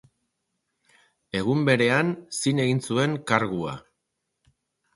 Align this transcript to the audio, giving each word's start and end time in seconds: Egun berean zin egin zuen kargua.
Egun 1.41 1.61
berean 1.67 2.09
zin 2.39 2.63
egin 2.65 2.81
zuen 2.91 3.17
kargua. 3.33 3.77